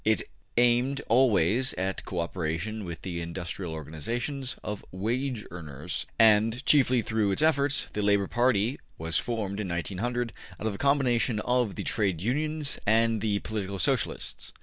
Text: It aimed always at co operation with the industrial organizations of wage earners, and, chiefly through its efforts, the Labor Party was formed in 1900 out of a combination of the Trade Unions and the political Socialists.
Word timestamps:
It 0.03 0.23
aimed 0.57 1.01
always 1.09 1.73
at 1.73 2.03
co 2.05 2.21
operation 2.21 2.85
with 2.85 3.03
the 3.03 3.21
industrial 3.21 3.71
organizations 3.71 4.57
of 4.63 4.83
wage 4.91 5.45
earners, 5.51 6.07
and, 6.17 6.65
chiefly 6.65 7.03
through 7.03 7.29
its 7.29 7.43
efforts, 7.43 7.87
the 7.93 8.01
Labor 8.01 8.25
Party 8.25 8.79
was 8.97 9.19
formed 9.19 9.59
in 9.59 9.69
1900 9.69 10.33
out 10.59 10.65
of 10.65 10.73
a 10.73 10.79
combination 10.79 11.39
of 11.41 11.75
the 11.75 11.83
Trade 11.83 12.19
Unions 12.23 12.79
and 12.87 13.21
the 13.21 13.37
political 13.41 13.77
Socialists. 13.77 14.53